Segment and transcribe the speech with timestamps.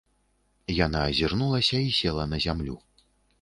[0.85, 2.81] Яна азірнулася і села на зямлю.